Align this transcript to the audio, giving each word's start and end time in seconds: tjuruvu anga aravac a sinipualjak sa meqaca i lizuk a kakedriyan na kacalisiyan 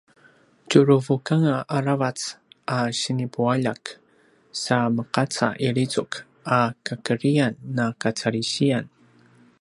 tjuruvu 0.69 1.15
anga 1.33 1.57
aravac 1.77 2.19
a 2.77 2.77
sinipualjak 2.99 3.83
sa 4.63 4.77
meqaca 4.95 5.47
i 5.67 5.69
lizuk 5.75 6.11
a 6.57 6.59
kakedriyan 6.85 7.53
na 7.77 7.85
kacalisiyan 8.01 8.85